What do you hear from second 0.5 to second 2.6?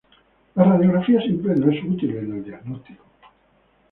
La radiografía simple no es útil en el